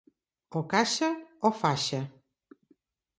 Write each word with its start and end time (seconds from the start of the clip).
O 0.59 0.61
caixa 0.71 1.09
o 1.47 1.49
faixa. 1.61 2.01